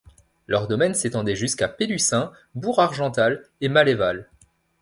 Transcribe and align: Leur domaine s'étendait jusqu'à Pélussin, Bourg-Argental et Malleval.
Leur 0.47 0.67
domaine 0.67 0.95
s'étendait 0.95 1.35
jusqu'à 1.35 1.67
Pélussin, 1.67 2.31
Bourg-Argental 2.55 3.43
et 3.61 3.69
Malleval. 3.69 4.27